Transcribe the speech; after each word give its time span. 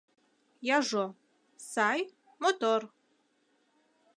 Яжо— 0.77 1.05
сай, 1.71 1.99
мотор. 2.41 2.81